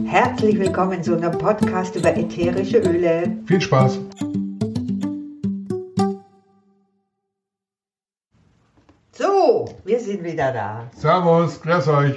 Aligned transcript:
Herzlich 0.00 0.58
willkommen 0.58 1.02
zu 1.02 1.14
einem 1.16 1.32
Podcast 1.32 1.94
über 1.96 2.16
ätherische 2.16 2.78
Öle. 2.78 3.36
Viel 3.44 3.60
Spaß! 3.60 4.00
So, 9.12 9.68
wir 9.84 10.00
sind 10.00 10.24
wieder 10.24 10.50
da. 10.50 10.90
Servus, 10.96 11.60
grüß 11.60 11.88
euch. 11.88 12.14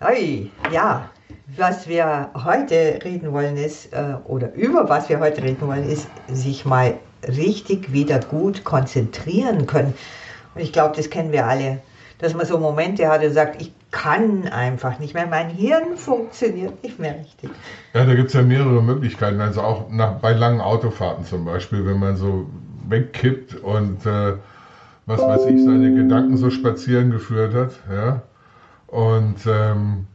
Hey, 0.00 0.50
ja, 0.72 1.10
was 1.56 1.86
wir 1.86 2.30
heute 2.34 2.98
reden 3.04 3.32
wollen 3.32 3.58
ist, 3.58 3.92
äh, 3.92 4.14
oder 4.24 4.54
über 4.54 4.88
was 4.88 5.10
wir 5.10 5.20
heute 5.20 5.42
reden 5.42 5.66
wollen, 5.66 5.86
ist, 5.86 6.08
sich 6.28 6.64
mal 6.64 6.98
richtig 7.28 7.92
wieder 7.92 8.20
gut 8.20 8.64
konzentrieren 8.64 9.66
können. 9.66 9.92
Und 10.54 10.62
ich 10.62 10.72
glaube, 10.72 10.96
das 10.96 11.10
kennen 11.10 11.30
wir 11.30 11.46
alle, 11.46 11.82
dass 12.18 12.32
man 12.32 12.46
so 12.46 12.56
Momente 12.58 13.08
hat 13.08 13.22
und 13.22 13.34
sagt, 13.34 13.60
ich 13.60 13.72
kann 13.92 14.48
einfach 14.48 14.98
nicht 14.98 15.14
mehr, 15.14 15.26
mein 15.26 15.50
Hirn 15.50 15.96
funktioniert 15.96 16.82
nicht 16.82 16.98
mehr 16.98 17.20
richtig. 17.20 17.50
Ja, 17.94 18.04
da 18.04 18.14
gibt 18.14 18.28
es 18.28 18.34
ja 18.34 18.42
mehrere 18.42 18.82
Möglichkeiten. 18.82 19.40
Also 19.40 19.60
auch 19.60 19.90
nach, 19.90 20.14
bei 20.14 20.32
langen 20.32 20.60
Autofahrten 20.60 21.24
zum 21.24 21.44
Beispiel, 21.44 21.86
wenn 21.86 22.00
man 22.00 22.16
so 22.16 22.50
wegkippt 22.88 23.54
und 23.56 24.04
äh, 24.06 24.34
was 25.06 25.20
weiß 25.20 25.46
ich, 25.46 25.62
seine 25.62 25.94
Gedanken 25.94 26.36
so 26.36 26.50
spazieren 26.50 27.10
geführt 27.10 27.54
hat, 27.54 27.72
ja. 27.92 28.22
Und 28.86 29.46
ähm, 29.46 30.06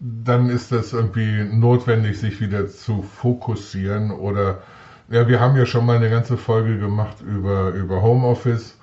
dann 0.00 0.50
ist 0.50 0.72
das 0.72 0.92
irgendwie 0.92 1.44
notwendig, 1.44 2.18
sich 2.18 2.40
wieder 2.40 2.68
zu 2.68 3.02
fokussieren. 3.02 4.10
Oder 4.10 4.58
ja, 5.08 5.28
wir 5.28 5.40
haben 5.40 5.56
ja 5.56 5.66
schon 5.66 5.86
mal 5.86 5.96
eine 5.96 6.10
ganze 6.10 6.36
Folge 6.36 6.78
gemacht 6.78 7.18
über, 7.20 7.70
über 7.70 8.02
Homeoffice. 8.02 8.78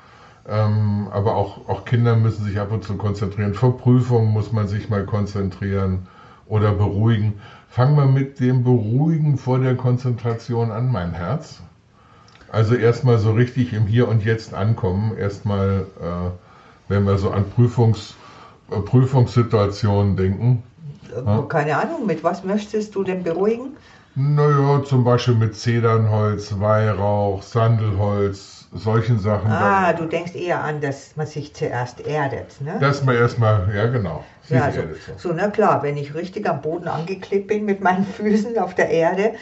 Ähm, 0.48 1.08
aber 1.12 1.36
auch, 1.36 1.70
auch 1.70 1.86
Kinder 1.86 2.16
müssen 2.16 2.44
sich 2.44 2.60
ab 2.60 2.72
und 2.72 2.84
zu 2.84 2.96
konzentrieren. 2.98 3.54
Vor 3.54 3.78
Prüfungen 3.78 4.32
muss 4.32 4.52
man 4.52 4.68
sich 4.68 4.90
mal 4.90 5.06
konzentrieren 5.06 6.08
oder 6.48 6.72
beruhigen. 6.74 7.40
Fangen 7.70 7.96
wir 7.96 8.06
mit 8.06 8.40
dem 8.40 8.64
Beruhigen 8.64 9.38
vor 9.38 9.60
der 9.60 9.76
Konzentration 9.76 10.72
an, 10.72 10.92
mein 10.92 11.14
Herz. 11.14 11.62
Also 12.52 12.76
erstmal 12.76 13.18
so 13.18 13.32
richtig 13.32 13.72
im 13.72 13.88
Hier 13.88 14.10
und 14.10 14.26
Jetzt 14.26 14.54
ankommen. 14.54 15.16
Erstmal, 15.18 15.86
äh, 16.02 16.32
wenn 16.90 17.06
wir 17.06 17.18
so 17.18 17.30
an 17.30 17.50
Prüfungs, 17.50 18.16
äh, 18.72 18.80
Prüfungssituationen 18.80 20.18
denken. 20.18 20.64
Äh, 21.16 21.48
keine 21.48 21.78
Ahnung, 21.78 22.06
mit 22.06 22.24
was 22.24 22.44
möchtest 22.44 22.96
du 22.96 23.04
denn 23.04 23.24
beruhigen? 23.24 23.78
Naja, 24.16 24.84
zum 24.84 25.04
Beispiel 25.04 25.36
mit 25.36 25.56
Zedernholz, 25.56 26.60
Weihrauch, 26.60 27.42
Sandelholz, 27.44 28.68
solchen 28.74 29.20
Sachen. 29.20 29.50
Ah, 29.50 29.94
du 29.94 30.06
denkst 30.06 30.36
eher 30.36 30.62
an, 30.64 30.82
dass 30.82 31.16
man 31.16 31.28
sich 31.28 31.54
zuerst 31.54 32.06
erdet, 32.06 32.60
ne? 32.60 32.78
Dass 32.80 33.04
man 33.04 33.16
erstmal, 33.16 33.74
ja 33.74 33.88
genau. 33.88 34.24
Ja, 34.50 34.70
so, 34.72 34.82
so, 35.16 35.34
na 35.34 35.48
klar, 35.48 35.82
wenn 35.84 35.96
ich 35.96 36.14
richtig 36.14 36.50
am 36.50 36.62
Boden 36.62 36.90
angeklebt 36.90 37.48
bin 37.48 37.64
mit 37.64 37.82
meinen 37.82 38.06
Füßen 38.06 38.58
auf 38.58 38.76
der 38.76 38.90
Erde, 38.90 39.34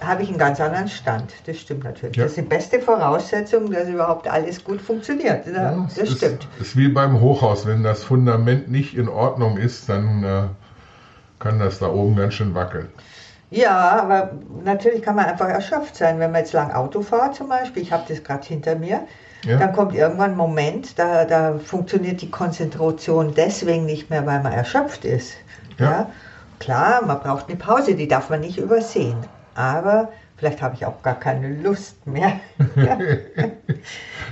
habe 0.00 0.22
ich 0.22 0.28
einen 0.28 0.38
ganz 0.38 0.60
anderen 0.60 0.88
Stand. 0.88 1.32
Das 1.46 1.58
stimmt 1.58 1.84
natürlich. 1.84 2.16
Ja. 2.16 2.24
Das 2.24 2.32
ist 2.32 2.38
die 2.38 2.42
beste 2.42 2.80
Voraussetzung, 2.80 3.70
dass 3.70 3.88
überhaupt 3.88 4.28
alles 4.28 4.62
gut 4.62 4.80
funktioniert. 4.80 5.46
Ja, 5.46 5.86
das 5.94 5.96
ist, 5.96 6.16
stimmt. 6.18 6.46
ist 6.60 6.76
wie 6.76 6.88
beim 6.88 7.20
Hochhaus. 7.20 7.66
Wenn 7.66 7.82
das 7.82 8.04
Fundament 8.04 8.68
nicht 8.68 8.96
in 8.96 9.08
Ordnung 9.08 9.56
ist, 9.56 9.88
dann 9.88 10.24
äh, 10.24 10.42
kann 11.38 11.58
das 11.58 11.78
da 11.78 11.88
oben 11.88 12.16
ganz 12.16 12.34
schön 12.34 12.54
wackeln. 12.54 12.88
Ja, 13.50 14.00
aber 14.02 14.32
natürlich 14.62 15.02
kann 15.02 15.16
man 15.16 15.26
einfach 15.26 15.48
erschöpft 15.48 15.96
sein, 15.96 16.18
wenn 16.18 16.32
man 16.32 16.40
jetzt 16.40 16.52
lang 16.52 16.70
Auto 16.70 17.02
fährt 17.02 17.34
zum 17.34 17.48
Beispiel. 17.48 17.82
Ich 17.82 17.92
habe 17.92 18.04
das 18.08 18.22
gerade 18.22 18.46
hinter 18.46 18.76
mir. 18.76 19.00
Ja. 19.44 19.58
Dann 19.58 19.72
kommt 19.72 19.94
irgendwann 19.94 20.32
ein 20.32 20.36
Moment, 20.36 20.98
da, 20.98 21.24
da 21.24 21.58
funktioniert 21.58 22.20
die 22.20 22.30
Konzentration 22.30 23.34
deswegen 23.34 23.86
nicht 23.86 24.10
mehr, 24.10 24.26
weil 24.26 24.42
man 24.42 24.52
erschöpft 24.52 25.04
ist. 25.04 25.34
Ja. 25.78 25.90
ja. 25.90 26.10
Klar, 26.58 27.04
man 27.06 27.20
braucht 27.20 27.48
eine 27.48 27.56
Pause, 27.56 27.94
die 27.94 28.08
darf 28.08 28.30
man 28.30 28.40
nicht 28.40 28.58
übersehen 28.58 29.16
aber 29.58 30.12
vielleicht 30.36 30.62
habe 30.62 30.76
ich 30.76 30.86
auch 30.86 31.02
gar 31.02 31.18
keine 31.18 31.52
Lust 31.52 32.06
mehr. 32.06 32.38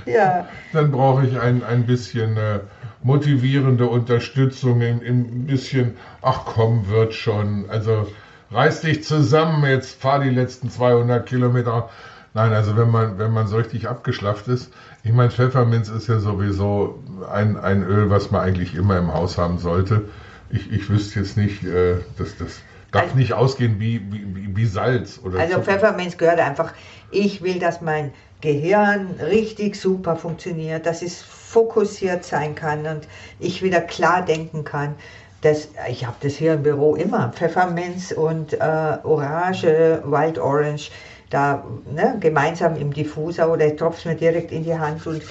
ja. 0.05 0.47
Dann 0.73 0.91
brauche 0.91 1.27
ich 1.27 1.37
ein, 1.37 1.63
ein 1.65 1.85
bisschen 1.85 2.37
äh, 2.37 2.61
motivierende 3.03 3.87
Unterstützung, 3.87 4.81
ein, 4.81 5.01
ein 5.05 5.45
bisschen, 5.45 5.97
ach 6.21 6.45
komm, 6.45 6.87
wird 6.87 7.13
schon. 7.13 7.69
Also 7.69 8.07
reiß 8.51 8.81
dich 8.81 9.03
zusammen, 9.03 9.63
jetzt 9.65 10.01
fahr 10.01 10.19
die 10.19 10.29
letzten 10.29 10.69
200 10.69 11.25
Kilometer. 11.25 11.89
Nein, 12.33 12.53
also 12.53 12.77
wenn 12.77 12.91
man, 12.91 13.17
wenn 13.17 13.31
man 13.31 13.47
so 13.47 13.57
richtig 13.57 13.87
abgeschlafft 13.87 14.47
ist, 14.47 14.71
ich 15.03 15.11
meine, 15.11 15.31
Pfefferminz 15.31 15.89
ist 15.89 16.07
ja 16.07 16.19
sowieso 16.19 17.01
ein, 17.31 17.57
ein 17.57 17.83
Öl, 17.83 18.09
was 18.09 18.31
man 18.31 18.41
eigentlich 18.41 18.75
immer 18.75 18.97
im 18.97 19.13
Haus 19.13 19.37
haben 19.37 19.57
sollte. 19.57 20.09
Ich, 20.49 20.71
ich 20.71 20.89
wüsste 20.89 21.19
jetzt 21.19 21.37
nicht, 21.37 21.63
äh, 21.63 21.95
dass 22.17 22.37
das 22.37 22.61
darf 22.91 23.03
also, 23.03 23.15
nicht 23.15 23.33
ausgehen 23.33 23.79
wie, 23.79 24.01
wie, 24.11 24.55
wie 24.55 24.65
Salz 24.65 25.19
oder 25.23 25.39
Also 25.39 25.55
Zucker. 25.55 25.65
Pfefferminz 25.65 26.17
gehört 26.17 26.39
einfach, 26.39 26.73
ich 27.11 27.41
will, 27.41 27.59
dass 27.59 27.81
mein 27.81 28.11
Gehirn 28.41 29.15
richtig 29.19 29.75
super 29.75 30.15
funktioniert, 30.15 30.85
dass 30.85 31.01
es 31.01 31.21
fokussiert 31.21 32.23
sein 32.23 32.53
kann 32.55 32.85
und 32.85 33.07
ich 33.39 33.63
wieder 33.63 33.81
klar 33.81 34.23
denken 34.23 34.63
kann. 34.63 34.95
Das, 35.41 35.69
ich 35.89 36.05
habe 36.05 36.15
das 36.21 36.33
hier 36.33 36.53
im 36.53 36.63
Büro 36.63 36.95
immer, 36.95 37.31
Pfefferminz 37.33 38.11
und 38.11 38.53
äh, 38.53 38.57
Orange, 39.03 40.01
Wild 40.03 40.39
Orange, 40.39 40.89
da 41.29 41.63
ne, 41.93 42.17
gemeinsam 42.19 42.75
im 42.75 42.91
Diffuser 42.91 43.51
oder 43.51 43.67
ich 43.67 43.75
tropfe 43.75 43.99
es 43.99 44.05
mir 44.05 44.15
direkt 44.15 44.51
in 44.51 44.63
die 44.63 44.77
Hand 44.77 45.05
und 45.05 45.21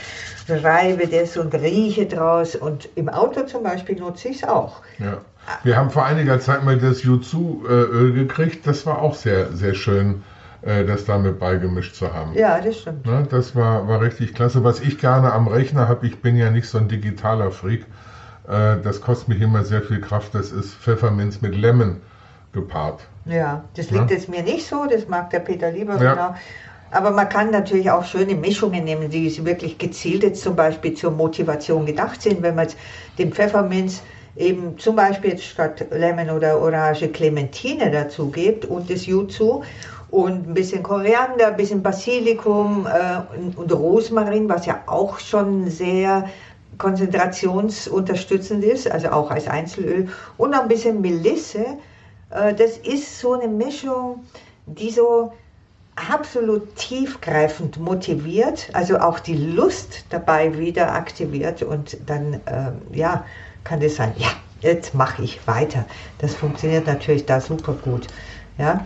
reibe 0.49 1.07
das 1.07 1.37
und 1.37 1.55
rieche 1.55 2.07
draus 2.07 2.55
und 2.55 2.89
im 2.95 3.09
Auto 3.09 3.43
zum 3.45 3.63
Beispiel 3.63 3.97
nutze 3.99 4.29
ich 4.29 4.43
es 4.43 4.49
auch. 4.49 4.83
Ja. 4.99 5.19
Wir 5.63 5.77
haben 5.77 5.91
vor 5.91 6.05
einiger 6.05 6.41
Zeit 6.41 6.65
mal 6.65 6.77
das 6.79 7.03
Yuzu-Öl 7.03 8.13
gekriegt. 8.13 8.67
Das 8.67 8.85
war 8.85 9.01
auch 9.01 9.15
sehr, 9.15 9.53
sehr 9.53 9.75
schön, 9.75 10.23
äh, 10.63 10.85
das 10.85 11.05
damit 11.05 11.39
beigemischt 11.39 11.95
zu 11.95 12.13
haben. 12.13 12.35
Ja, 12.35 12.61
das 12.61 12.79
stimmt. 12.81 13.07
Ne, 13.07 13.27
das 13.31 13.55
war, 13.55 13.87
war 13.87 14.01
richtig 14.01 14.35
klasse. 14.35 14.65
Was 14.65 14.81
ich 14.81 14.99
gerne 14.99 15.33
am 15.33 15.47
Rechner 15.47 15.89
habe, 15.89 16.07
ich 16.07 16.21
bin 16.21 16.37
ja 16.37 16.51
nicht 16.51 16.69
so 16.69 16.79
ein 16.79 16.89
digitaler 16.89 17.51
Freak. 17.53 17.87
Äh, 18.49 18.77
das 18.83 19.01
kostet 19.01 19.29
mich 19.29 19.41
immer 19.41 19.65
sehr 19.65 19.83
viel 19.83 20.01
Kraft. 20.01 20.35
Das 20.35 20.53
ist 20.53 20.75
Pfefferminz 20.75 21.41
mit 21.41 21.55
Lemon 21.55 22.01
gepaart. 22.53 23.01
Ja, 23.25 23.65
das 23.75 23.91
liegt 23.91 24.11
ja? 24.11 24.17
jetzt 24.17 24.29
mir 24.29 24.43
nicht 24.43 24.67
so. 24.67 24.87
Das 24.87 25.09
mag 25.09 25.31
der 25.31 25.41
Peter 25.41 25.71
lieber. 25.71 26.01
Ja. 26.03 26.15
Genau. 26.15 26.35
Aber 26.93 27.11
man 27.11 27.29
kann 27.29 27.51
natürlich 27.51 27.91
auch 27.91 28.05
schöne 28.05 28.35
Mischungen 28.35 28.85
nehmen, 28.85 29.11
die 29.11 29.45
wirklich 29.45 29.77
gezielt 29.77 30.23
jetzt 30.23 30.43
zum 30.43 30.55
Beispiel 30.55 30.95
zur 30.95 31.11
Motivation 31.11 31.85
gedacht 31.85 32.23
sind. 32.23 32.43
Wenn 32.43 32.55
man 32.55 32.67
jetzt 32.67 32.79
den 33.19 33.33
Pfefferminz 33.33 34.03
eben 34.37 34.79
zum 34.79 34.97
Beispiel 34.97 35.31
jetzt 35.31 35.45
statt 35.45 35.85
Lemon 35.91 36.31
oder 36.31 36.61
Orange 36.61 37.09
Clementine 37.09 37.91
dazu 37.91 38.31
gibt 38.31 38.65
und 38.65 38.89
das 38.89 39.07
Jutsu 39.07 39.63
und 40.11 40.49
ein 40.49 40.55
bisschen 40.55 40.83
Koriander, 40.83 41.49
ein 41.49 41.57
bisschen 41.57 41.83
Basilikum 41.83 42.87
äh, 42.87 43.37
und, 43.37 43.59
und 43.59 43.73
Rosmarin, 43.73 44.49
was 44.49 44.67
ja 44.67 44.83
auch 44.87 45.19
schon 45.19 45.69
sehr 45.69 46.29
konzentrationsunterstützend 46.79 48.65
ist, 48.65 48.91
also 48.91 49.09
auch 49.09 49.31
als 49.31 49.49
Einzelöl 49.49 50.09
und 50.37 50.55
ein 50.55 50.69
bisschen 50.69 51.01
Melisse. 51.01 51.65
Äh, 52.31 52.55
das 52.55 52.79
ist 52.79 53.21
so 53.21 53.35
eine 53.35 53.49
Mischung, 53.49 54.25
die 54.67 54.91
so 54.91 55.33
absolut 55.97 56.77
tiefgreifend 56.77 57.79
motiviert, 57.79 58.69
also 58.75 58.99
auch 58.99 59.19
die 59.19 59.37
Lust 59.37 60.05
dabei 60.11 60.59
wieder 60.59 60.93
aktiviert 60.93 61.63
und 61.63 61.97
dann, 62.07 62.35
äh, 62.45 62.73
ja, 62.93 63.25
kann 63.65 63.81
das 63.81 63.97
sein, 63.97 64.13
ja, 64.19 64.29
jetzt 64.61 64.95
mache 64.95 65.23
ich 65.23 65.47
weiter. 65.47 65.87
Das 66.19 66.35
funktioniert 66.35 66.87
natürlich 66.87 67.25
da 67.25 67.41
super 67.41 67.73
gut. 67.73 68.07
Ja? 68.59 68.85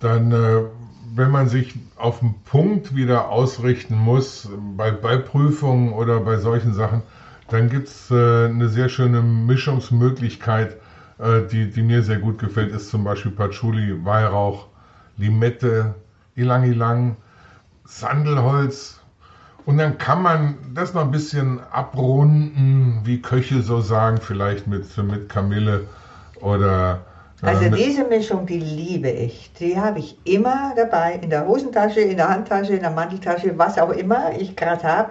Dann, 0.00 0.32
äh, 0.32 0.62
wenn 1.18 1.30
man 1.30 1.48
sich 1.48 1.74
auf 1.96 2.20
den 2.20 2.34
Punkt 2.44 2.94
wieder 2.94 3.28
ausrichten 3.28 3.96
muss, 3.96 4.48
bei, 4.76 4.90
bei 4.90 5.16
Prüfungen 5.16 5.92
oder 5.92 6.20
bei 6.20 6.38
solchen 6.38 6.72
Sachen, 6.72 7.02
dann 7.48 7.68
gibt 7.68 7.88
es 7.88 8.10
äh, 8.10 8.46
eine 8.46 8.68
sehr 8.68 8.88
schöne 8.88 9.20
Mischungsmöglichkeit, 9.20 10.76
äh, 11.18 11.42
die, 11.50 11.70
die 11.70 11.82
mir 11.82 12.02
sehr 12.02 12.18
gut 12.18 12.38
gefällt, 12.38 12.72
ist 12.72 12.90
zum 12.90 13.04
Beispiel 13.04 13.32
Patchouli, 13.32 14.04
Weihrauch, 14.04 14.66
Limette, 15.16 15.94
Ilang-Ilang, 16.36 17.16
Sandelholz, 17.84 18.98
und 19.68 19.76
dann 19.76 19.98
kann 19.98 20.22
man 20.22 20.54
das 20.72 20.94
noch 20.94 21.02
ein 21.02 21.10
bisschen 21.10 21.60
abrunden, 21.70 23.00
wie 23.04 23.20
Köche 23.20 23.60
so 23.60 23.82
sagen, 23.82 24.16
vielleicht 24.18 24.66
mit, 24.66 24.96
mit 24.96 25.28
Kamille 25.28 25.84
oder. 26.40 27.02
Also 27.40 27.68
diese 27.70 28.04
Mischung, 28.04 28.46
die 28.46 28.58
liebe 28.58 29.10
ich. 29.10 29.52
Die 29.60 29.78
habe 29.78 30.00
ich 30.00 30.18
immer 30.24 30.72
dabei, 30.76 31.20
in 31.22 31.30
der 31.30 31.46
Hosentasche, 31.46 32.00
in 32.00 32.16
der 32.16 32.28
Handtasche, 32.28 32.72
in 32.72 32.80
der 32.80 32.90
Manteltasche, 32.90 33.56
was 33.56 33.78
auch 33.78 33.90
immer 33.90 34.32
ich 34.36 34.56
gerade 34.56 34.82
habe. 34.82 35.10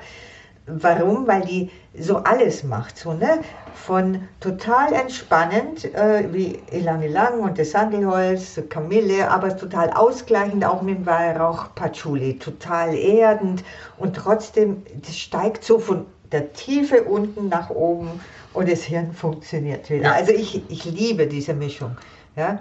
Warum? 0.65 1.25
Weil 1.25 1.41
die 1.41 1.71
so 1.97 2.17
alles 2.17 2.65
macht. 2.65 2.97
So, 2.97 3.13
ne? 3.13 3.39
Von 3.73 4.27
total 4.41 4.91
entspannend, 4.91 5.85
äh, 5.95 6.25
wie 6.33 6.59
Ilang 6.71 7.01
Ilang 7.01 7.39
und 7.39 7.57
das 7.57 7.71
Sandelholz, 7.71 8.59
Kamille, 8.67 9.31
aber 9.31 9.55
total 9.55 9.91
ausgleichend 9.91 10.65
auch 10.65 10.81
mit 10.81 10.97
dem 10.97 11.05
Weihrauch 11.05 11.73
Patchouli. 11.75 12.37
Total 12.39 12.93
erdend 12.93 13.63
und 13.97 14.17
trotzdem, 14.17 14.83
das 15.05 15.17
steigt 15.17 15.63
so 15.63 15.79
von 15.79 16.05
der 16.33 16.51
Tiefe 16.51 17.03
unten 17.03 17.47
nach 17.47 17.69
oben 17.69 18.19
und 18.53 18.69
das 18.69 18.81
Hirn 18.81 19.13
funktioniert 19.13 19.89
wieder. 19.89 20.03
Ja. 20.03 20.11
Also 20.11 20.33
ich, 20.33 20.61
ich 20.69 20.83
liebe 20.83 21.27
diese 21.27 21.53
Mischung. 21.53 21.95
Ja? 22.37 22.59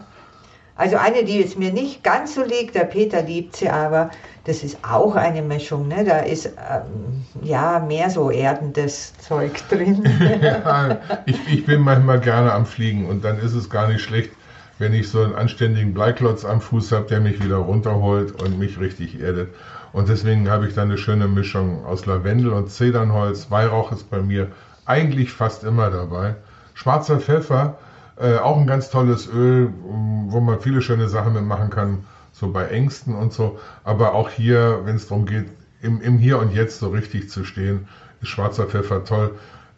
Also 0.75 0.97
eine, 0.97 1.25
die 1.25 1.39
jetzt 1.39 1.59
mir 1.59 1.73
nicht 1.73 2.03
ganz 2.03 2.35
so 2.35 2.43
liegt, 2.43 2.75
der 2.75 2.85
Peter 2.85 3.23
liebt 3.23 3.57
sie 3.57 3.71
aber, 3.71 4.11
das 4.45 4.63
ist 4.63 4.79
auch 4.83 5.17
eine 5.17 5.41
Mischung. 5.41 5.89
Ne? 5.89 6.05
Da 6.05 6.19
ist 6.19 6.47
ähm, 6.47 7.25
ja 7.43 7.79
mehr 7.79 8.11
so 8.11 8.31
erdendes 8.31 9.17
Zeug 9.19 9.53
drin. 9.71 10.05
ja, 10.43 10.99
ich, 11.27 11.39
ich 11.49 11.65
bin 11.65 11.81
manchmal 11.81 12.21
gerne 12.21 12.53
am 12.53 12.67
Fliegen 12.67 13.07
und 13.07 13.25
dann 13.25 13.39
ist 13.39 13.55
es 13.55 13.71
gar 13.71 13.89
nicht 13.89 14.03
schlecht, 14.03 14.31
wenn 14.79 14.93
ich 14.93 15.09
so 15.09 15.23
einen 15.23 15.35
anständigen 15.35 15.95
Bleiklotz 15.95 16.45
am 16.45 16.61
Fuß 16.61 16.93
habe, 16.93 17.07
der 17.07 17.21
mich 17.21 17.43
wieder 17.43 17.57
runterholt 17.57 18.43
und 18.43 18.59
mich 18.59 18.79
richtig 18.79 19.21
erdet. 19.21 19.55
Und 19.95 20.11
deswegen 20.11 20.51
habe 20.51 20.69
ich 20.69 20.75
da 20.75 20.83
eine 20.83 20.99
schöne 20.99 21.27
Mischung 21.27 21.87
aus 21.87 22.05
Lavendel 22.05 22.53
und 22.53 22.71
Zedernholz. 22.71 23.51
Weihrauch 23.51 23.93
ist 23.93 24.11
bei 24.11 24.21
mir 24.21 24.49
eigentlich 24.85 25.33
fast 25.33 25.65
immer 25.65 25.91
dabei. 25.91 26.35
Schwarzer 26.75 27.19
Pfeffer, 27.19 27.79
äh, 28.19 28.39
auch 28.39 28.57
ein 28.59 28.67
ganz 28.67 28.91
tolles 28.91 29.29
Öl, 29.29 29.73
um, 29.89 30.27
wo 30.31 30.41
man 30.41 30.61
viele 30.61 30.83
schöne 30.83 31.09
Sachen 31.09 31.35
mitmachen 31.35 31.71
kann, 31.71 32.05
so 32.33 32.51
bei 32.51 32.67
Ängsten 32.67 33.15
und 33.15 33.33
so. 33.33 33.59
Aber 33.85 34.15
auch 34.15 34.31
hier, 34.31 34.81
wenn 34.85 34.97
es 34.97 35.09
darum 35.09 35.27
geht, 35.27 35.51
im, 35.83 36.01
im 36.01 36.19
Hier 36.19 36.39
und 36.39 36.53
Jetzt 36.53 36.79
so 36.79 36.89
richtig 36.89 37.31
zu 37.31 37.45
stehen, 37.45 37.89
ist 38.21 38.29
schwarzer 38.29 38.67
Pfeffer 38.67 39.05
toll. 39.05 39.33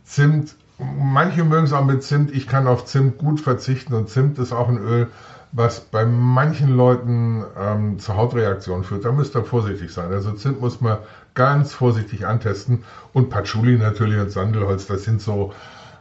Zimt, 0.04 0.54
manche 0.78 1.44
mögen 1.44 1.64
es 1.64 1.72
auch 1.72 1.84
mit 1.84 2.02
Zimt. 2.02 2.32
Ich 2.32 2.46
kann 2.46 2.66
auf 2.66 2.84
Zimt 2.84 3.18
gut 3.18 3.40
verzichten 3.40 3.94
und 3.94 4.08
Zimt 4.08 4.38
ist 4.38 4.52
auch 4.52 4.68
ein 4.68 4.78
Öl, 4.78 5.08
was 5.52 5.80
bei 5.80 6.04
manchen 6.04 6.76
Leuten 6.76 7.44
ähm, 7.58 7.98
zu 7.98 8.16
Hautreaktionen 8.16 8.84
führt. 8.84 9.04
Da 9.04 9.12
müsst 9.12 9.34
ihr 9.34 9.44
vorsichtig 9.44 9.92
sein. 9.92 10.12
Also 10.12 10.32
Zimt 10.32 10.60
muss 10.60 10.80
man 10.80 10.98
ganz 11.34 11.72
vorsichtig 11.72 12.26
antesten. 12.26 12.84
Und 13.12 13.30
Patchouli 13.30 13.76
natürlich 13.78 14.20
und 14.20 14.30
Sandelholz, 14.30 14.86
das 14.86 15.04
sind 15.04 15.20
so, 15.20 15.52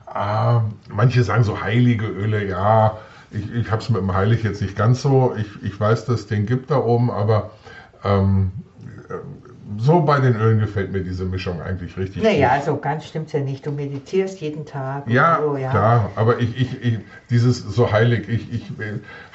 ah, 0.08 0.64
manche 0.90 1.24
sagen 1.24 1.44
so 1.44 1.62
heilige 1.62 2.08
Öle, 2.08 2.46
ja. 2.46 2.98
Ich, 3.30 3.54
ich 3.54 3.72
habe 3.72 3.82
es 3.82 3.90
mit 3.90 4.02
dem 4.02 4.14
Heilig 4.14 4.44
jetzt 4.44 4.62
nicht 4.62 4.76
ganz 4.76 5.02
so. 5.02 5.36
Ich, 5.38 5.64
ich 5.64 5.80
weiß, 5.80 6.06
dass 6.06 6.22
es 6.22 6.28
den 6.28 6.46
gibt 6.46 6.72
da 6.72 6.78
oben, 6.78 7.12
aber 7.12 7.52
ähm, 8.04 8.52
so 9.78 10.02
bei 10.02 10.20
den 10.20 10.36
Ölen 10.36 10.60
gefällt 10.60 10.92
mir 10.92 11.02
diese 11.02 11.26
Mischung 11.26 11.62
eigentlich 11.62 11.98
richtig 11.98 12.24
naja, 12.24 12.56
gut. 12.56 12.66
so 12.66 12.78
ganz 12.78 13.06
stimmt 13.06 13.28
es 13.28 13.34
ja 13.34 13.42
nicht. 13.42 13.66
Du 13.66 13.72
meditierst 13.72 14.40
jeden 14.40 14.66
Tag. 14.66 15.08
Ja, 15.10 15.40
so, 15.42 15.58
ja. 15.58 15.70
klar, 15.70 16.12
aber 16.16 16.40
ich, 16.40 16.60
ich, 16.60 16.82
ich, 16.82 17.00
dieses 17.30 17.60
so 17.60 17.92
heilig, 17.92 18.30
ich, 18.30 18.52
ich, 18.54 18.64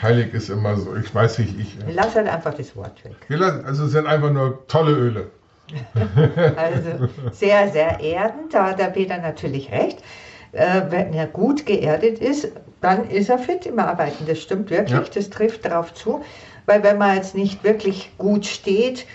heilig 0.01 0.33
ist 0.33 0.49
immer 0.49 0.77
so, 0.77 0.97
ich 0.97 1.15
weiß 1.15 1.39
nicht, 1.39 1.59
ich, 1.59 1.77
Lass 1.95 2.15
halt 2.15 2.29
einfach 2.29 2.55
das 2.55 2.75
Wort 2.77 3.05
weg. 3.05 3.17
wir 3.29 3.37
lassen, 3.37 3.65
also 3.65 3.85
es 3.85 3.93
sind 3.93 4.07
einfach 4.07 4.33
nur 4.33 4.67
tolle 4.67 4.93
Öle. 4.93 5.27
Also 6.57 7.09
sehr, 7.33 7.71
sehr 7.71 8.01
erdend, 8.01 8.53
da 8.53 8.71
hat 8.71 8.79
der 8.79 8.87
Peter 8.87 9.19
natürlich 9.19 9.71
recht. 9.71 10.03
Äh, 10.52 10.82
wenn 10.90 11.14
er 11.14 11.26
gut 11.26 11.64
geerdet 11.64 12.19
ist, 12.19 12.49
dann 12.82 13.08
ist 13.08 13.31
er 13.31 13.38
fit 13.38 13.64
im 13.66 13.78
Arbeiten. 13.78 14.26
Das 14.26 14.38
stimmt 14.38 14.70
wirklich, 14.70 14.99
Ja. 14.99 15.04
das 15.14 15.31
trifft 15.31 15.64
darauf 15.64 15.94
zu. 15.94 16.22
Weil 16.66 16.82
wenn 16.82 16.99
man 16.99 17.16
jetzt 17.16 17.34
nicht 17.34 17.64
wirklich 17.64 18.12
gut 18.19 18.44
steht, 18.46 19.06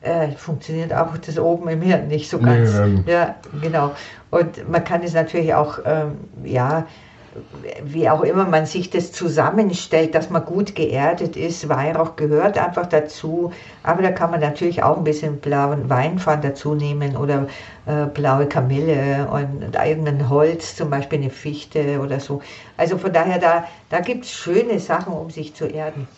äh, 0.00 0.28
funktioniert 0.36 0.92
auch 0.94 1.16
das 1.18 1.38
oben 1.38 1.68
im 1.68 1.82
Hirn 1.82 2.08
nicht 2.08 2.30
so 2.30 2.38
Nee, 2.38 2.44
ganz. 2.44 2.72
dann- 2.76 3.04
ja, 3.06 3.34
genau. 3.60 3.92
Und 4.30 4.68
man 4.70 4.84
kann 4.84 5.02
es 5.02 5.12
natürlich 5.14 5.52
auch, 5.54 5.78
ähm, 5.84 6.12
ja, 6.44 6.86
wie 7.84 8.08
auch 8.08 8.22
immer 8.22 8.44
man 8.44 8.66
sich 8.66 8.90
das 8.90 9.12
zusammenstellt, 9.12 10.14
dass 10.14 10.30
man 10.30 10.44
gut 10.44 10.74
geerdet 10.74 11.36
ist. 11.36 11.68
Weihrauch 11.68 12.16
gehört 12.16 12.58
einfach 12.58 12.86
dazu. 12.86 13.52
Aber 13.82 14.02
da 14.02 14.10
kann 14.10 14.30
man 14.30 14.40
natürlich 14.40 14.82
auch 14.82 14.96
ein 14.96 15.04
bisschen 15.04 15.38
blauen 15.38 15.88
Weinpfann 15.88 16.42
dazu 16.42 16.74
nehmen 16.74 17.16
oder 17.16 17.46
äh, 17.86 18.06
blaue 18.06 18.46
Kamille 18.46 19.28
und 19.30 19.74
irgendein 19.74 20.28
Holz, 20.28 20.76
zum 20.76 20.90
Beispiel 20.90 21.20
eine 21.20 21.30
Fichte 21.30 22.00
oder 22.00 22.20
so. 22.20 22.42
Also 22.76 22.98
von 22.98 23.12
daher, 23.12 23.38
da, 23.38 23.64
da 23.90 24.00
gibt 24.00 24.24
es 24.24 24.32
schöne 24.32 24.78
Sachen, 24.78 25.12
um 25.12 25.30
sich 25.30 25.54
zu 25.54 25.66
erden. 25.66 26.08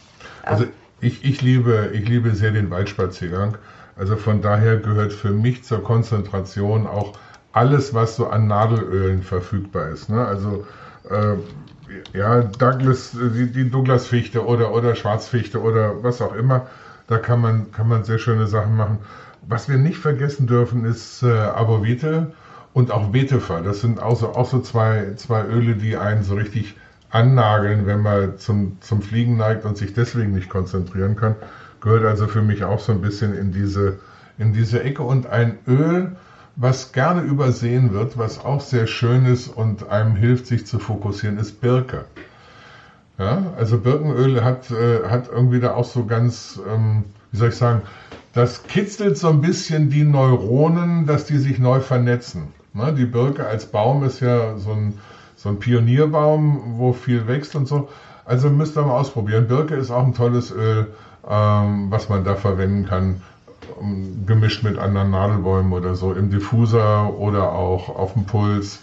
Also 0.43 0.64
ich, 1.00 1.25
ich, 1.25 1.43
liebe, 1.43 1.91
ich 1.93 2.09
liebe 2.09 2.35
sehr 2.35 2.50
den 2.50 2.71
Waldspaziergang. 2.71 3.56
Also 3.97 4.17
von 4.17 4.43
daher 4.43 4.76
gehört 4.76 5.12
für 5.12 5.31
mich 5.31 5.64
zur 5.64 5.82
Konzentration 5.82 6.87
auch 6.87 7.14
alles, 7.53 7.94
was 7.94 8.17
so 8.17 8.29
an 8.29 8.47
Nadelölen 8.47 9.23
verfügbar 9.23 9.88
ist. 9.88 10.09
Ne? 10.09 10.25
Also 10.25 10.64
äh, 11.09 11.37
ja, 12.17 12.43
Douglas, 12.43 13.12
die, 13.12 13.50
die 13.50 13.71
Douglas-Fichte 13.71 14.45
oder, 14.45 14.73
oder 14.73 14.95
Schwarzfichte 14.95 15.61
oder 15.61 16.03
was 16.03 16.21
auch 16.21 16.35
immer, 16.35 16.67
da 17.06 17.19
kann 17.19 17.41
man, 17.41 17.73
kann 17.73 17.89
man 17.89 18.05
sehr 18.05 18.19
schöne 18.19 18.47
Sachen 18.47 18.77
machen. 18.77 18.99
Was 19.47 19.69
wir 19.69 19.79
nicht 19.79 19.99
vergessen 19.99 20.47
dürfen, 20.47 20.85
ist 20.85 21.23
äh, 21.23 21.33
Abovite 21.33 22.33
und 22.75 22.91
auch 22.91 23.09
Betefer. 23.09 23.62
Das 23.62 23.81
sind 23.81 24.00
auch 24.03 24.17
so, 24.17 24.35
auch 24.35 24.49
so 24.49 24.61
zwei, 24.61 25.15
zwei 25.17 25.43
Öle, 25.45 25.77
die 25.77 25.97
einen 25.97 26.23
so 26.23 26.35
richtig 26.35 26.77
annageln, 27.11 27.87
wenn 27.87 28.00
man 28.03 28.39
zum, 28.39 28.77
zum 28.81 29.00
Fliegen 29.00 29.39
neigt 29.39 29.65
und 29.65 29.79
sich 29.79 29.95
deswegen 29.95 30.35
nicht 30.35 30.50
konzentrieren 30.50 31.17
kann. 31.17 31.37
Gehört 31.81 32.05
also 32.05 32.27
für 32.27 32.43
mich 32.43 32.65
auch 32.65 32.81
so 32.81 32.93
ein 32.93 33.00
bisschen 33.00 33.35
in 33.35 33.53
diese, 33.53 33.99
in 34.37 34.53
diese 34.53 34.83
Ecke. 34.83 35.03
Und 35.03 35.27
ein 35.27 35.59
Öl, 35.67 36.17
was 36.60 36.90
gerne 36.90 37.20
übersehen 37.20 37.93
wird, 37.94 38.19
was 38.19 38.44
auch 38.44 38.60
sehr 38.60 38.88
schön 38.88 39.26
ist 39.26 39.46
und 39.46 39.88
einem 39.88 40.16
hilft, 40.16 40.46
sich 40.46 40.66
zu 40.66 40.81
fokussieren, 40.81 41.38
ist 41.38 41.60
Birke. 41.60 42.05
Ja, 43.16 43.52
also 43.56 43.78
Birkenöl 43.78 44.43
hat, 44.43 44.70
äh, 44.70 45.08
hat 45.08 45.28
irgendwie 45.28 45.60
da 45.60 45.75
auch 45.75 45.84
so 45.84 46.05
ganz, 46.05 46.60
ähm, 46.69 47.05
wie 47.31 47.37
soll 47.37 47.50
ich 47.50 47.56
sagen, 47.56 47.82
das 48.32 48.64
kitzelt 48.64 49.16
so 49.16 49.28
ein 49.28 49.40
bisschen 49.40 49.88
die 49.88 50.02
Neuronen, 50.02 51.06
dass 51.06 51.26
die 51.26 51.38
sich 51.38 51.60
neu 51.60 51.78
vernetzen. 51.81 52.49
Ne? 52.75 52.93
Die 52.93 53.04
Birke 53.04 53.46
als 53.46 53.66
Baum 53.66 54.02
ist 54.02 54.20
ja 54.20 54.56
so 54.56 54.72
ein, 54.72 54.99
so 55.37 55.50
ein 55.50 55.61
Pionierbaum, 55.61 56.76
wo 56.76 56.93
viel 56.93 57.28
wächst 57.28 57.54
und 57.54 57.69
so. 57.69 57.88
Also 58.25 58.50
müsst 58.50 58.76
ihr 58.76 58.82
mal 58.82 58.99
ausprobieren. 58.99 59.46
Birke 59.46 59.76
ist 59.76 59.93
auch 59.93 60.04
ein 60.04 60.14
tolles 60.14 60.50
Öl, 60.50 60.88
ähm, 61.28 61.87
was 61.90 62.08
man 62.08 62.25
da 62.25 62.34
verwenden 62.34 62.87
kann, 62.87 63.20
gemischt 64.26 64.62
mit 64.62 64.78
anderen 64.78 65.10
Nadelbäumen 65.10 65.72
oder 65.72 65.94
so, 65.94 66.12
im 66.12 66.31
Diffuser 66.31 67.14
oder 67.19 67.52
auch 67.52 67.88
auf 67.88 68.14
dem 68.14 68.25
Puls. 68.25 68.81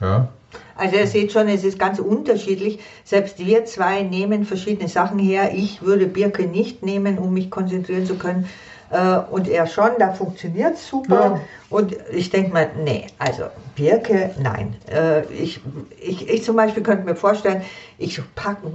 Ja. 0.00 0.28
Also 0.76 0.96
ihr 0.96 1.06
seht 1.06 1.32
schon, 1.32 1.48
es 1.48 1.64
ist 1.64 1.78
ganz 1.78 1.98
unterschiedlich. 1.98 2.80
Selbst 3.04 3.38
wir 3.38 3.64
zwei 3.64 4.02
nehmen 4.02 4.44
verschiedene 4.44 4.88
Sachen 4.88 5.18
her. 5.18 5.52
Ich 5.54 5.82
würde 5.82 6.06
Birke 6.06 6.46
nicht 6.46 6.82
nehmen, 6.82 7.18
um 7.18 7.34
mich 7.34 7.50
konzentrieren 7.50 8.06
zu 8.06 8.16
können. 8.16 8.48
Äh, 8.92 9.18
Und 9.30 9.48
er 9.48 9.66
schon, 9.66 9.90
da 9.98 10.12
funktioniert 10.12 10.76
super. 10.76 11.14
Ja. 11.20 11.40
Und 11.70 11.96
ich 12.12 12.28
denke 12.28 12.52
mal, 12.52 12.68
nee, 12.84 13.06
also 13.18 13.44
Birke, 13.74 14.34
nein. 14.38 14.76
Äh, 14.90 15.22
Ich, 15.32 15.60
ich, 15.98 16.28
ich 16.28 16.44
zum 16.44 16.56
Beispiel 16.56 16.82
könnte 16.82 17.04
mir 17.04 17.16
vorstellen, 17.16 17.62
ich 17.98 18.20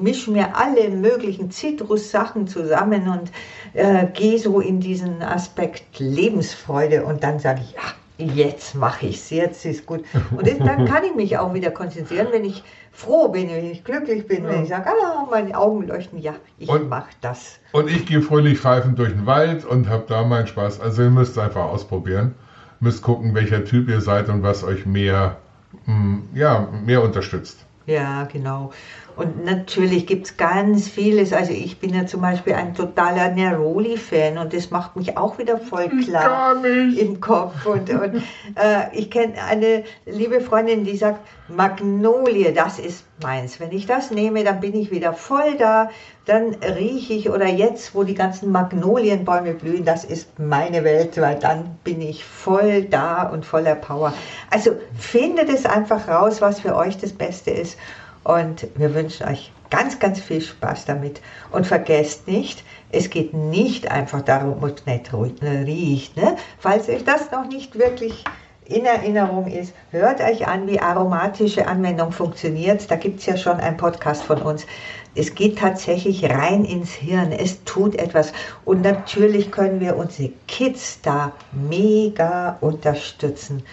mische 0.01 0.31
mir 0.31 0.55
alle 0.55 0.89
möglichen 0.89 1.51
Zitrussachen 1.51 2.47
zusammen 2.47 3.07
und 3.07 3.31
äh, 3.73 4.07
gehe 4.07 4.39
so 4.39 4.59
in 4.59 4.79
diesen 4.79 5.21
Aspekt 5.21 5.99
Lebensfreude 5.99 7.05
und 7.05 7.23
dann 7.23 7.39
sage 7.39 7.61
ich, 7.63 7.73
ja, 7.73 7.81
jetzt 8.17 8.75
mache 8.75 9.07
ich 9.07 9.17
es, 9.17 9.29
jetzt 9.29 9.65
ist 9.65 9.85
gut. 9.85 10.03
Und 10.35 10.47
das, 10.47 10.57
dann 10.57 10.85
kann 10.85 11.03
ich 11.03 11.15
mich 11.15 11.37
auch 11.37 11.53
wieder 11.53 11.71
konzentrieren, 11.71 12.27
wenn 12.31 12.45
ich 12.45 12.63
froh 12.91 13.29
bin, 13.29 13.49
wenn 13.49 13.69
ich 13.69 13.83
glücklich 13.83 14.27
bin, 14.27 14.43
wenn 14.45 14.63
ich 14.63 14.69
sage, 14.69 14.89
ah, 14.89 15.27
meine 15.29 15.55
Augen 15.57 15.87
leuchten, 15.87 16.19
ja, 16.19 16.35
ich 16.57 16.67
mache 16.67 17.09
das. 17.21 17.59
Und 17.71 17.89
ich 17.89 18.05
gehe 18.05 18.21
fröhlich 18.21 18.59
pfeifend 18.59 18.97
durch 18.97 19.13
den 19.13 19.25
Wald 19.25 19.65
und 19.65 19.87
habe 19.87 20.05
da 20.07 20.23
meinen 20.23 20.47
Spaß. 20.47 20.79
Also 20.79 21.03
ihr 21.03 21.09
müsst 21.09 21.37
einfach 21.37 21.65
ausprobieren. 21.65 22.33
Müsst 22.79 23.01
gucken, 23.01 23.33
welcher 23.33 23.65
Typ 23.65 23.89
ihr 23.89 24.01
seid 24.01 24.29
und 24.29 24.43
was 24.43 24.63
euch 24.63 24.85
mehr, 24.85 25.37
mm, 25.85 26.17
ja, 26.35 26.67
mehr 26.85 27.03
unterstützt. 27.03 27.65
Ja, 27.87 28.25
genau. 28.25 28.71
Und 29.17 29.43
natürlich 29.43 30.05
gibt 30.05 30.27
es 30.27 30.37
ganz 30.37 30.87
vieles. 30.87 31.33
Also 31.33 31.51
ich 31.51 31.79
bin 31.79 31.91
ja 31.93 32.05
zum 32.05 32.21
Beispiel 32.21 32.53
ein 32.53 32.75
totaler 32.75 33.29
Neroli-Fan 33.29 34.37
und 34.37 34.53
das 34.53 34.69
macht 34.69 34.95
mich 34.95 35.17
auch 35.17 35.39
wieder 35.39 35.57
voll 35.57 35.89
klar 36.03 36.63
im 36.63 37.19
Kopf. 37.19 37.65
Und, 37.65 37.89
und 37.89 38.15
äh, 38.55 38.93
ich 38.93 39.09
kenne 39.09 39.33
eine 39.49 39.83
liebe 40.05 40.39
Freundin, 40.39 40.83
die 40.83 40.95
sagt, 40.95 41.19
Magnolie, 41.47 42.53
das 42.53 42.77
ist 42.77 43.05
meins. 43.23 43.59
Wenn 43.59 43.71
ich 43.71 43.87
das 43.87 44.11
nehme, 44.11 44.43
dann 44.43 44.59
bin 44.59 44.75
ich 44.75 44.91
wieder 44.91 45.13
voll 45.13 45.55
da. 45.57 45.89
Dann 46.25 46.53
rieche 46.55 47.13
ich, 47.13 47.29
oder 47.31 47.47
jetzt, 47.47 47.95
wo 47.95 48.03
die 48.03 48.13
ganzen 48.13 48.51
Magnolienbäume 48.51 49.55
blühen, 49.55 49.85
das 49.85 50.03
ist 50.03 50.37
meine 50.37 50.83
Welt, 50.83 51.19
weil 51.19 51.39
dann 51.39 51.77
bin 51.83 52.01
ich 52.01 52.23
voll 52.23 52.83
da 52.83 53.23
und 53.23 53.45
voller 53.45 53.75
Power. 53.75 54.13
Also 54.51 54.71
findet 54.95 55.49
es 55.49 55.65
einfach 55.65 56.07
raus, 56.07 56.39
was 56.39 56.59
für 56.59 56.75
euch 56.75 56.97
das 56.97 57.13
Beste 57.13 57.49
ist. 57.49 57.79
Und 58.27 58.67
wir 58.75 58.93
wünschen 58.93 59.25
euch 59.25 59.53
ganz, 59.69 59.99
ganz 59.99 60.19
viel 60.19 60.41
Spaß 60.41 60.83
damit. 60.83 61.21
Und 61.49 61.65
vergesst 61.65 62.27
nicht, 62.27 62.61
es 62.91 63.09
geht 63.09 63.33
nicht 63.33 63.89
einfach 63.89 64.21
darum, 64.21 64.61
ob 64.61 64.77
es 64.77 64.85
nicht 64.85 65.13
riecht. 65.13 66.17
Ne? 66.17 66.35
Falls 66.59 66.89
euch 66.89 67.05
das 67.05 67.31
noch 67.31 67.47
nicht 67.47 67.79
wirklich 67.79 68.25
in 68.65 68.83
Erinnerung 68.83 69.47
ist, 69.47 69.73
hört 69.91 70.19
euch 70.19 70.45
an, 70.45 70.67
wie 70.67 70.81
aromatische 70.81 71.67
Anwendung 71.67 72.11
funktioniert. 72.11 72.91
Da 72.91 72.97
gibt 72.97 73.21
es 73.21 73.27
ja 73.27 73.37
schon 73.37 73.61
einen 73.61 73.77
Podcast 73.77 74.23
von 74.23 74.41
uns. 74.41 74.67
Es 75.15 75.33
geht 75.33 75.57
tatsächlich 75.59 76.29
rein 76.29 76.65
ins 76.65 76.91
Hirn. 76.91 77.31
Es 77.31 77.63
tut 77.63 77.95
etwas. 77.95 78.33
Und 78.65 78.81
natürlich 78.81 79.51
können 79.51 79.79
wir 79.79 79.95
unsere 79.95 80.31
Kids 80.49 80.99
da 81.01 81.31
mega 81.53 82.57
unterstützen. 82.59 83.63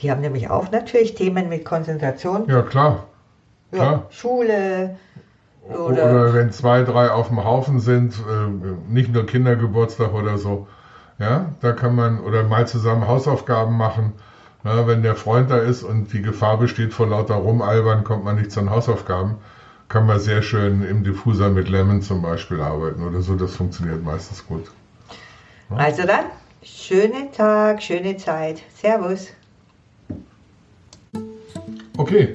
Die 0.00 0.10
haben 0.10 0.22
nämlich 0.22 0.48
auch 0.48 0.70
natürlich 0.70 1.14
Themen 1.14 1.50
mit 1.50 1.66
Konzentration. 1.66 2.48
Ja, 2.48 2.62
klar. 2.62 3.04
Ja. 3.72 4.06
Schule 4.10 4.96
Oder, 5.68 6.04
oder, 6.04 6.34
wenn 6.34 6.50
zwei, 6.52 6.82
drei 6.82 7.10
auf 7.10 7.28
dem 7.28 7.44
Haufen 7.44 7.80
sind, 7.80 8.14
äh, 8.14 8.48
nicht 8.90 9.12
nur 9.12 9.26
Kindergeburtstag 9.26 10.14
oder 10.14 10.38
so. 10.38 10.66
Ja, 11.18 11.52
da 11.60 11.72
kann 11.72 11.94
man 11.94 12.20
oder 12.20 12.44
mal 12.44 12.66
zusammen 12.66 13.06
Hausaufgaben 13.06 13.76
machen. 13.76 14.12
Ja, 14.64 14.86
wenn 14.86 15.02
der 15.02 15.14
Freund 15.14 15.50
da 15.50 15.58
ist 15.58 15.82
und 15.82 16.12
die 16.12 16.22
Gefahr 16.22 16.58
besteht 16.58 16.92
vor 16.92 17.06
lauter 17.06 17.34
Rumalbern, 17.34 18.04
kommt 18.04 18.24
man 18.24 18.36
nicht 18.36 18.50
zu 18.50 18.60
den 18.60 18.70
Hausaufgaben, 18.70 19.36
kann 19.88 20.06
man 20.06 20.18
sehr 20.18 20.42
schön 20.42 20.82
im 20.82 21.02
Diffuser 21.02 21.50
mit 21.50 21.68
Lemon 21.68 22.02
zum 22.02 22.22
Beispiel 22.22 22.60
arbeiten 22.60 23.02
oder 23.02 23.20
so. 23.20 23.34
Das 23.34 23.54
funktioniert 23.54 24.02
meistens 24.02 24.46
gut. 24.46 24.64
also 25.70 26.04
dann, 26.04 26.26
schönen 26.62 27.32
Tag, 27.32 27.82
schöne 27.82 28.16
Zeit. 28.16 28.62
Servus. 28.74 29.32
Okay, 31.96 32.34